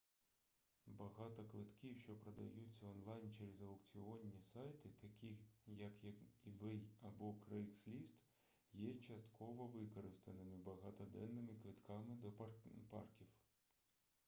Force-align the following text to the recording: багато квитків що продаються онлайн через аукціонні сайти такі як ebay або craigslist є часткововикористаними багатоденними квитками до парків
багато 0.85 1.43
квитків 1.43 1.97
що 1.97 2.15
продаються 2.15 2.87
онлайн 2.87 3.31
через 3.33 3.61
аукціонні 3.61 4.41
сайти 4.41 4.89
такі 5.01 5.37
як 5.67 5.93
ebay 6.47 6.81
або 7.01 7.29
craigslist 7.31 8.13
є 8.73 8.93
часткововикористаними 8.95 10.57
багатоденними 10.57 11.53
квитками 11.61 12.15
до 12.15 12.31
парків 12.89 13.27